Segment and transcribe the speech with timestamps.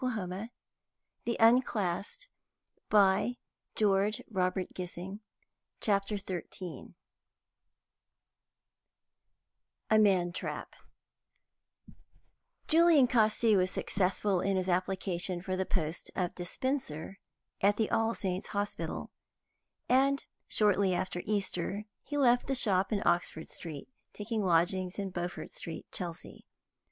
[0.03, 0.49] Waymark
[1.27, 2.27] followed, and was
[2.91, 3.37] glad
[3.75, 5.19] to get into the open streets again.
[5.79, 6.95] CHAPTER XIII
[9.91, 10.75] A MAN TRAP
[12.67, 17.19] Julian Casti was successful in his application for the post of dispenser
[17.61, 19.11] at the All Saints' Hospital,
[19.87, 25.51] and shortly after Easter he left the shop in Oxford Street, taking lodgings in Beaufort
[25.51, 26.47] Street, Chelsea.